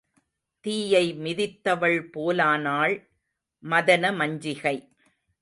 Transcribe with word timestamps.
தீயை 0.65 1.13
மிதித்தவள் 1.13 1.99
போலானாள் 2.13 2.95
மதனமஞ்சிகை. 3.63 4.77